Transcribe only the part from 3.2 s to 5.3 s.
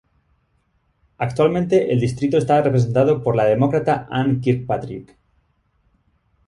por la Demócrata Ann Kirkpatrick.